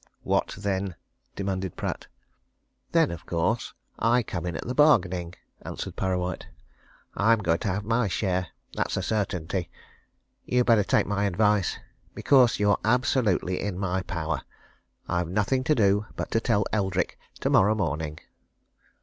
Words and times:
"What 0.23 0.55
then!" 0.57 0.95
demanded 1.35 1.75
Pratt. 1.77 2.07
"Then, 2.91 3.11
of 3.11 3.27
course, 3.27 3.75
I 3.99 4.23
come 4.23 4.47
in 4.47 4.55
at 4.55 4.65
the 4.67 4.73
bargaining," 4.73 5.35
answered 5.61 5.95
Parrawhite. 5.95 6.47
"I'm 7.13 7.37
going 7.37 7.59
to 7.59 7.67
have 7.67 7.83
my 7.85 8.07
share. 8.07 8.47
That's 8.73 8.97
a 8.97 9.03
certainty. 9.03 9.69
You'd 10.43 10.65
better 10.65 10.83
take 10.83 11.05
my 11.05 11.25
advice. 11.25 11.77
Because 12.15 12.57
you're 12.59 12.79
absolutely 12.83 13.61
in 13.61 13.77
my 13.77 14.01
power. 14.01 14.41
I've 15.07 15.27
nothing 15.29 15.63
to 15.65 15.75
do 15.75 16.07
but 16.15 16.31
to 16.31 16.39
tell 16.39 16.65
Eldrick 16.73 17.19
tomorrow 17.39 17.75
morning." 17.75 18.19